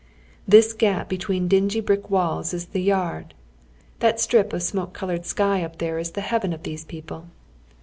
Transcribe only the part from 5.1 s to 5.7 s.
skv